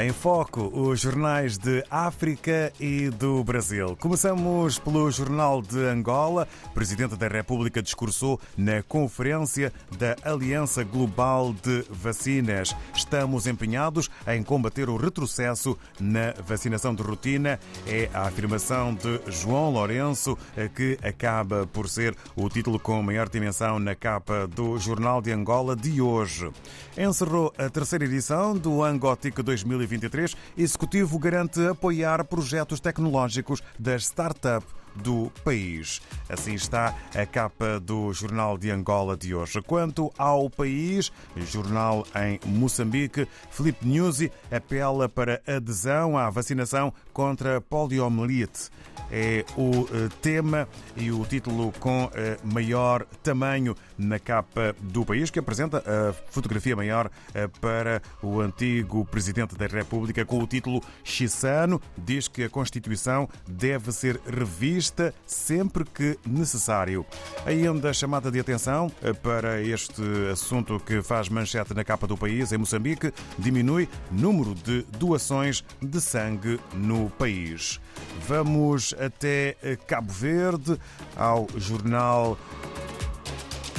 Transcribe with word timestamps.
Em 0.00 0.12
foco, 0.12 0.70
os 0.72 1.00
jornais 1.00 1.58
de 1.58 1.84
África 1.90 2.72
e 2.78 3.10
do 3.10 3.42
Brasil. 3.42 3.96
Começamos 3.98 4.78
pelo 4.78 5.10
Jornal 5.10 5.60
de 5.60 5.76
Angola. 5.86 6.46
O 6.66 6.68
Presidente 6.68 7.16
da 7.16 7.26
República 7.26 7.82
discursou 7.82 8.40
na 8.56 8.80
Conferência 8.80 9.72
da 9.98 10.14
Aliança 10.22 10.84
Global 10.84 11.52
de 11.52 11.84
Vacinas. 11.90 12.76
Estamos 12.94 13.48
empenhados 13.48 14.08
em 14.28 14.40
combater 14.40 14.88
o 14.88 14.96
retrocesso 14.96 15.76
na 15.98 16.32
vacinação 16.46 16.94
de 16.94 17.02
rotina. 17.02 17.58
É 17.84 18.08
a 18.14 18.28
afirmação 18.28 18.94
de 18.94 19.20
João 19.26 19.72
Lourenço, 19.72 20.38
que 20.76 20.96
acaba 21.02 21.66
por 21.66 21.88
ser 21.88 22.14
o 22.36 22.48
título 22.48 22.78
com 22.78 23.02
maior 23.02 23.28
dimensão 23.28 23.80
na 23.80 23.96
capa 23.96 24.46
do 24.46 24.78
Jornal 24.78 25.20
de 25.20 25.32
Angola 25.32 25.74
de 25.74 26.00
hoje. 26.00 26.48
Encerrou 26.96 27.52
a 27.58 27.68
terceira 27.68 28.04
edição 28.04 28.56
do 28.56 28.84
Angotic 28.84 29.34
2020 29.42 29.87
2023, 29.88 30.36
Executivo 30.56 31.18
garante 31.18 31.66
apoiar 31.66 32.24
projetos 32.24 32.80
tecnológicos 32.80 33.62
das 33.78 34.04
startups 34.04 34.78
do 35.02 35.32
país. 35.44 36.00
Assim 36.28 36.54
está 36.54 36.94
a 37.14 37.26
capa 37.26 37.80
do 37.80 38.12
Jornal 38.12 38.58
de 38.58 38.70
Angola 38.70 39.16
de 39.16 39.34
hoje. 39.34 39.62
Quanto 39.62 40.12
ao 40.18 40.50
país, 40.50 41.12
jornal 41.36 42.06
em 42.14 42.40
Moçambique, 42.46 43.26
Felipe 43.50 43.86
Nuzzi 43.86 44.30
apela 44.50 45.08
para 45.08 45.40
adesão 45.46 46.16
à 46.16 46.30
vacinação 46.30 46.92
contra 47.12 47.60
poliomielite 47.60 48.70
é 49.10 49.44
o 49.56 49.88
eh, 49.92 50.08
tema 50.20 50.68
e 50.96 51.10
o 51.10 51.24
título 51.24 51.72
com 51.78 52.10
eh, 52.14 52.36
maior 52.44 53.04
tamanho 53.22 53.74
na 53.96 54.18
capa 54.18 54.74
do 54.80 55.04
país, 55.04 55.30
que 55.30 55.38
apresenta 55.38 55.78
a 55.78 56.12
fotografia 56.30 56.76
maior 56.76 57.10
eh, 57.34 57.48
para 57.60 58.02
o 58.22 58.40
antigo 58.40 59.04
Presidente 59.04 59.54
da 59.56 59.66
República 59.66 60.24
com 60.24 60.38
o 60.38 60.46
título 60.46 60.82
Chissano. 61.02 61.80
Diz 61.96 62.28
que 62.28 62.44
a 62.44 62.50
Constituição 62.50 63.28
deve 63.46 63.92
ser 63.92 64.20
revista 64.26 64.87
sempre 65.26 65.84
que 65.84 66.18
necessário. 66.26 67.04
Ainda 67.46 67.92
chamada 67.92 68.30
de 68.30 68.40
atenção 68.40 68.90
para 69.22 69.60
este 69.62 70.02
assunto 70.32 70.80
que 70.80 71.02
faz 71.02 71.28
manchete 71.28 71.74
na 71.74 71.84
capa 71.84 72.06
do 72.06 72.16
país, 72.16 72.52
em 72.52 72.58
Moçambique, 72.58 73.12
diminui 73.38 73.88
número 74.10 74.54
de 74.54 74.82
doações 74.98 75.64
de 75.80 76.00
sangue 76.00 76.60
no 76.74 77.10
país. 77.10 77.80
Vamos 78.26 78.94
até 78.98 79.56
Cabo 79.86 80.12
Verde, 80.12 80.78
ao 81.16 81.46
jornal 81.56 82.38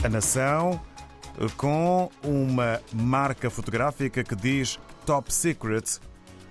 A 0.04 0.10
Nação, 0.10 0.82
com 1.56 2.10
uma 2.24 2.82
marca 2.94 3.50
fotográfica 3.50 4.24
que 4.24 4.36
diz 4.36 4.80
Top 5.06 5.34
Secret 5.34 6.00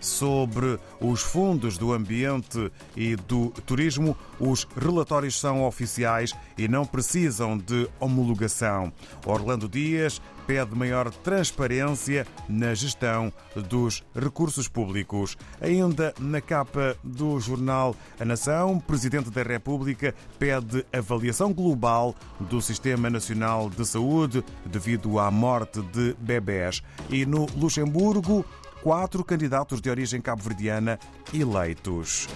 sobre 0.00 0.78
os 1.00 1.22
fundos 1.22 1.78
do 1.78 1.92
ambiente 1.92 2.70
e 2.96 3.16
do 3.16 3.50
turismo, 3.66 4.16
os 4.38 4.66
relatórios 4.77 5.38
são 5.38 5.64
oficiais 5.64 6.34
e 6.56 6.68
não 6.68 6.84
precisam 6.84 7.56
de 7.56 7.88
homologação. 8.00 8.92
Orlando 9.27 9.68
Dias 9.68 10.20
pede 10.48 10.74
maior 10.74 11.10
transparência 11.10 12.27
na 12.48 12.72
gestão 12.72 13.30
dos 13.68 14.02
recursos 14.14 14.66
públicos. 14.66 15.36
Ainda 15.60 16.14
na 16.18 16.40
capa 16.40 16.96
do 17.05 17.38
jornal 17.38 17.94
A 18.18 18.24
Nação, 18.24 18.77
o 18.77 18.80
Presidente 18.80 19.28
da 19.28 19.42
República 19.42 20.14
pede 20.38 20.86
avaliação 20.90 21.52
global 21.52 22.14
do 22.40 22.62
Sistema 22.62 23.10
Nacional 23.10 23.68
de 23.68 23.84
Saúde 23.86 24.42
devido 24.64 25.18
à 25.18 25.30
morte 25.30 25.83
de 25.83 26.16
bebés. 26.18 26.83
E 27.10 27.27
no 27.27 27.44
Luxemburgo, 27.55 28.42
quatro 28.82 29.24
candidatos 29.24 29.80
de 29.80 29.90
origem 29.90 30.20
cabo-verdiana 30.20 30.98
eleitos. 31.32 32.28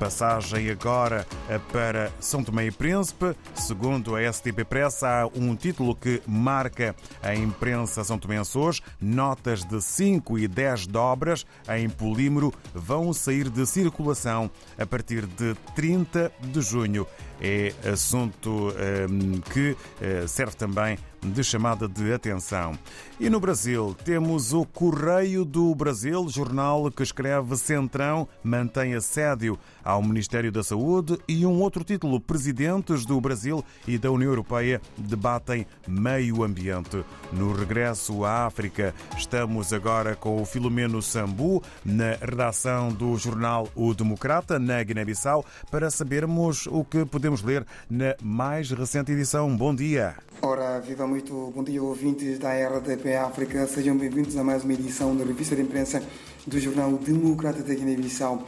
Passagem 0.00 0.70
agora 0.70 1.26
para 1.70 2.10
São 2.18 2.42
Tomé 2.42 2.64
e 2.64 2.70
Príncipe. 2.70 3.36
Segundo 3.54 4.16
a 4.16 4.32
STP 4.32 4.64
Press, 4.64 5.02
há 5.02 5.28
um 5.34 5.54
título 5.54 5.94
que 5.94 6.22
marca 6.26 6.96
a 7.22 7.34
imprensa 7.34 8.02
são 8.02 8.18
tomense 8.18 8.56
hoje. 8.56 8.80
Notas 8.98 9.62
de 9.62 9.78
5 9.82 10.38
e 10.38 10.48
10 10.48 10.86
dobras 10.86 11.44
em 11.68 11.90
polímero 11.90 12.50
vão 12.74 13.12
sair 13.12 13.50
de 13.50 13.66
circulação 13.66 14.50
a 14.78 14.86
partir 14.86 15.26
de 15.26 15.54
30 15.74 16.32
de 16.40 16.62
junho. 16.62 17.06
É 17.38 17.72
assunto 17.92 18.72
ehm, 18.78 19.40
que 19.52 19.76
eh, 20.00 20.26
serve 20.26 20.56
também 20.56 20.98
de 21.22 21.42
chamada 21.42 21.88
de 21.88 22.12
atenção. 22.12 22.78
E 23.18 23.28
no 23.28 23.40
Brasil, 23.40 23.96
temos 24.04 24.52
o 24.52 24.64
Correio 24.64 25.44
do 25.44 25.74
Brasil, 25.74 26.26
jornal 26.28 26.90
que 26.90 27.02
escreve 27.02 27.56
Centrão 27.56 28.28
mantém 28.42 28.94
assédio 28.94 29.58
ao 29.90 30.02
Ministério 30.02 30.52
da 30.52 30.62
Saúde 30.62 31.18
e 31.26 31.44
um 31.44 31.60
outro 31.60 31.82
título, 31.82 32.20
Presidentes 32.20 33.04
do 33.04 33.20
Brasil 33.20 33.64
e 33.88 33.98
da 33.98 34.08
União 34.10 34.30
Europeia 34.30 34.80
debatem 34.96 35.66
meio 35.86 36.44
ambiente. 36.44 37.04
No 37.32 37.52
regresso 37.52 38.24
à 38.24 38.46
África, 38.46 38.94
estamos 39.16 39.72
agora 39.72 40.14
com 40.14 40.40
o 40.40 40.44
Filomeno 40.44 41.02
Sambu, 41.02 41.60
na 41.84 42.12
redação 42.12 42.90
do 42.90 43.16
jornal 43.16 43.68
O 43.74 43.92
Democrata, 43.92 44.60
na 44.60 44.80
Guiné-Bissau, 44.80 45.44
para 45.72 45.90
sabermos 45.90 46.68
o 46.68 46.84
que 46.84 47.04
podemos 47.04 47.42
ler 47.42 47.66
na 47.90 48.14
mais 48.22 48.70
recente 48.70 49.10
edição. 49.10 49.56
Bom 49.56 49.74
dia. 49.74 50.14
Ora, 50.40 50.78
viva 50.80 51.04
muito 51.06 51.52
bom 51.54 51.64
dia, 51.64 51.82
ouvintes 51.82 52.38
da 52.38 52.52
RDP 52.52 53.16
África. 53.16 53.66
Sejam 53.66 53.98
bem-vindos 53.98 54.36
a 54.36 54.44
mais 54.44 54.62
uma 54.62 54.72
edição 54.72 55.16
da 55.16 55.24
revista 55.24 55.56
de 55.56 55.62
imprensa 55.62 56.00
do 56.46 56.60
jornal 56.60 56.92
Democrata 56.92 57.62
da 57.62 57.74
Guiné-Bissau. 57.74 58.46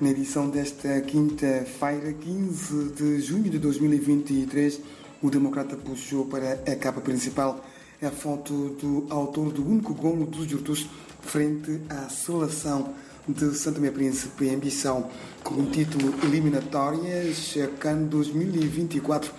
Na 0.00 0.08
edição 0.08 0.48
desta 0.48 0.98
quinta-feira, 1.02 2.14
15 2.14 2.84
de 2.96 3.20
junho 3.20 3.50
de 3.50 3.58
2023, 3.58 4.80
o 5.22 5.28
Democrata 5.28 5.76
puxou 5.76 6.24
para 6.24 6.54
a 6.54 6.74
capa 6.74 7.02
principal 7.02 7.62
a 8.00 8.10
foto 8.10 8.70
do 8.80 9.06
autor 9.10 9.52
do 9.52 9.62
único 9.62 9.92
golo 9.92 10.24
dos 10.24 10.46
Jurtus 10.46 10.88
frente 11.20 11.82
à 11.90 12.08
seleção 12.08 12.94
de 13.28 13.54
Santo 13.54 13.74
Tomé 13.74 13.90
Príncipe 13.90 14.46
em 14.46 14.58
Bissau, 14.58 15.12
com 15.44 15.56
o 15.56 15.66
título 15.66 16.14
Eliminatórias 16.24 17.54
CAN 17.78 18.04
2024. 18.04 19.30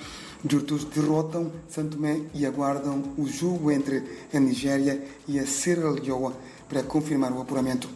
Jurtus 0.48 0.84
derrotam 0.84 1.52
Santo 1.70 1.98
Tomé 1.98 2.22
e 2.36 2.46
aguardam 2.46 3.02
o 3.18 3.26
jogo 3.28 3.72
entre 3.72 4.04
a 4.32 4.40
Nigéria 4.40 5.04
e 5.28 5.40
a 5.40 5.48
Serra 5.48 5.90
Leoa 5.90 6.38
para 6.70 6.84
confirmar 6.84 7.32
o 7.32 7.42
apuramento. 7.42 7.90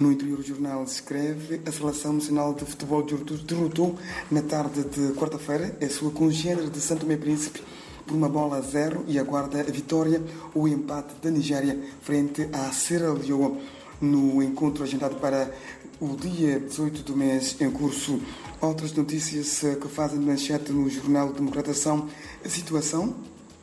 No 0.00 0.10
interior 0.10 0.38
do 0.38 0.42
jornal 0.42 0.82
escreve 0.82 1.60
a 1.64 1.70
Seleção 1.70 2.14
Nacional 2.14 2.52
de 2.52 2.64
Futebol 2.64 3.06
derrotou 3.46 3.96
na 4.28 4.42
tarde 4.42 4.82
de 4.82 5.12
quarta-feira 5.12 5.76
a 5.80 5.88
sua 5.88 6.10
congênere 6.10 6.68
de 6.68 6.80
Santo 6.80 7.02
Tomé 7.02 7.16
Príncipe 7.16 7.62
por 8.04 8.16
uma 8.16 8.28
bola 8.28 8.56
a 8.56 8.60
zero 8.60 9.04
e 9.06 9.20
aguarda 9.20 9.60
a 9.60 9.62
vitória 9.62 10.20
ou 10.52 10.66
empate 10.66 11.14
da 11.22 11.30
Nigéria 11.30 11.78
frente 12.02 12.48
à 12.52 12.72
Serra 12.72 13.12
Leoa 13.12 13.56
no 14.00 14.42
encontro 14.42 14.82
agendado 14.82 15.14
para 15.16 15.54
o 16.00 16.16
dia 16.16 16.58
18 16.58 17.04
do 17.04 17.16
mês 17.16 17.56
em 17.60 17.70
curso. 17.70 18.20
Outras 18.60 18.92
notícias 18.94 19.60
que 19.80 19.88
fazem 19.88 20.18
manchete 20.18 20.72
no 20.72 20.90
jornal 20.90 21.32
Democratação, 21.32 22.08
a 22.44 22.48
situação 22.48 23.14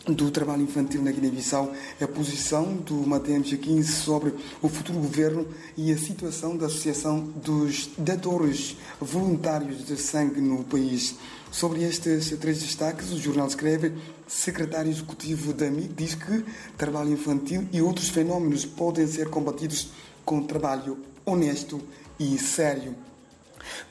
do 0.07 0.31
trabalho 0.31 0.63
infantil 0.63 1.01
na 1.03 1.11
Guiné-Bissau, 1.11 1.71
a 2.01 2.07
posição 2.07 2.73
do 2.75 2.95
Madem 3.07 3.41
G15 3.41 3.83
sobre 3.83 4.33
o 4.61 4.67
futuro 4.67 4.99
governo 4.99 5.47
e 5.77 5.91
a 5.91 5.97
situação 5.97 6.57
da 6.57 6.65
Associação 6.65 7.19
dos 7.19 7.89
Dadores 7.97 8.77
Voluntários 8.99 9.85
de 9.85 9.95
Sangue 9.97 10.41
no 10.41 10.63
país. 10.63 11.15
Sobre 11.51 11.83
estes 11.83 12.29
três 12.39 12.59
destaques, 12.59 13.11
o 13.11 13.19
jornal 13.19 13.47
escreve: 13.47 13.93
secretário 14.27 14.89
executivo 14.89 15.53
da 15.53 15.69
MIG 15.69 15.93
diz 15.93 16.15
que 16.15 16.45
trabalho 16.77 17.11
infantil 17.11 17.67
e 17.71 17.81
outros 17.81 18.09
fenómenos 18.09 18.65
podem 18.65 19.05
ser 19.05 19.29
combatidos 19.29 19.89
com 20.25 20.41
trabalho 20.41 20.97
honesto 21.25 21.79
e 22.19 22.37
sério. 22.39 22.95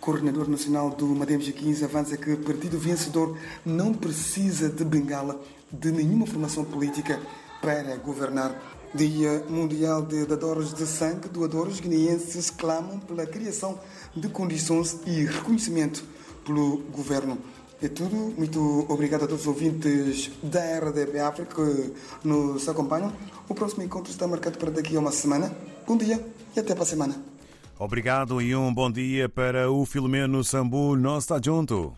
Coordenador 0.01 0.49
Nacional 0.49 0.91
do 0.91 1.07
Madem 1.07 1.39
G15 1.39 1.85
avança 1.85 2.17
que 2.17 2.33
o 2.33 2.39
partido 2.39 2.79
vencedor 2.79 3.37
não 3.65 3.93
precisa 3.93 4.69
de 4.69 4.85
bengala 4.85 5.41
de 5.71 5.93
nenhuma 5.93 6.27
formação 6.27 6.65
política 6.65 7.21
para 7.61 7.97
governar. 7.97 8.55
Dia 8.93 9.45
Mundial 9.49 10.03
de 10.03 10.27
Dadores 10.27 10.75
de 10.75 10.85
Sangue, 10.85 11.29
doadores 11.29 11.79
guineenses 11.79 12.51
clamam 12.51 12.99
pela 12.99 13.25
criação 13.25 13.79
de 14.17 14.29
condições 14.29 14.99
e 15.07 15.25
reconhecimento 15.27 16.03
pelo 16.45 16.79
governo. 16.91 17.39
É 17.83 17.89
tudo. 17.89 18.35
Muito 18.37 18.85
obrigado 18.89 19.25
a 19.25 19.27
todos 19.27 19.43
os 19.43 19.47
ouvintes 19.47 20.31
da 20.43 20.61
RDP 20.79 21.21
África 21.21 21.55
que 21.55 21.93
nos 22.27 22.69
acompanham. 22.69 23.13
O 23.49 23.55
próximo 23.55 23.83
encontro 23.83 24.11
está 24.11 24.27
marcado 24.27 24.59
para 24.59 24.71
daqui 24.71 24.97
a 24.97 25.01
uma 25.01 25.13
semana. 25.13 25.55
Bom 25.87 25.97
dia 25.97 26.25
e 26.57 26.61
até 26.61 26.75
para 26.75 26.83
a 26.83 26.87
semana. 26.87 27.30
Obrigado 27.81 28.43
e 28.43 28.55
um 28.55 28.75
bom 28.75 28.91
dia 28.91 29.27
para 29.27 29.71
o 29.71 29.87
Filomeno 29.87 30.45
Sambu. 30.45 30.95
Nós 30.97 31.25
está 31.25 31.41
junto. 31.43 31.95